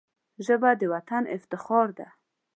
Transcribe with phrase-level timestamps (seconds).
[0.45, 2.07] ژبه د وطن افتخار ده